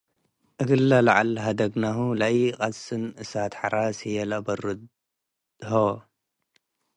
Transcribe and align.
እግለ 0.61 0.91
ለዐል 1.05 1.27
ለሀደግናሀ 1.35 1.97
ለኢትቀስን 2.19 3.03
“እሳት-ሐራስ” 3.21 3.97
ህዬ 4.05 4.15
ለአበርሆ። 4.29 5.71